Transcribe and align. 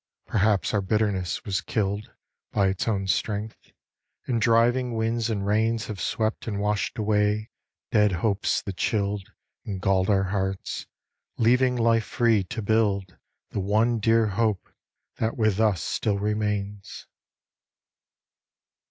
Perhaps 0.25 0.73
our 0.73 0.81
bitterness 0.81 1.45
was 1.45 1.61
killed 1.61 2.11
By 2.51 2.69
its 2.69 2.87
own 2.87 3.05
strength, 3.05 3.71
and 4.25 4.41
driving 4.41 4.95
winds 4.95 5.29
and 5.29 5.45
rains 5.45 5.85
Have 5.85 6.01
swept 6.01 6.47
and 6.47 6.59
washed 6.59 6.97
away 6.97 7.51
dead 7.91 8.11
hopes 8.13 8.63
that 8.63 8.77
chilled 8.77 9.31
And 9.63 9.79
galled 9.79 10.09
our 10.09 10.23
hearts, 10.23 10.87
leaving 11.37 11.75
Life 11.75 12.05
free 12.05 12.43
to 12.45 12.63
build 12.63 13.15
The 13.51 13.59
one 13.59 13.99
dear 13.99 14.25
hope 14.25 14.71
that 15.17 15.37
with 15.37 15.59
us 15.59 15.83
still 15.83 16.17
remains. 16.17 17.05